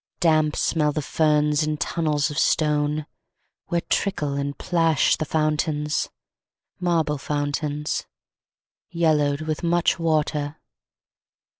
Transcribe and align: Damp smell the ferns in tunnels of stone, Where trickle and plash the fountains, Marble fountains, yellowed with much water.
Damp 0.19 0.55
smell 0.55 0.91
the 0.91 1.03
ferns 1.03 1.61
in 1.61 1.77
tunnels 1.77 2.31
of 2.31 2.39
stone, 2.39 3.05
Where 3.67 3.81
trickle 3.81 4.33
and 4.33 4.57
plash 4.57 5.15
the 5.15 5.25
fountains, 5.25 6.09
Marble 6.79 7.19
fountains, 7.19 8.07
yellowed 8.89 9.41
with 9.41 9.61
much 9.61 9.99
water. 9.99 10.57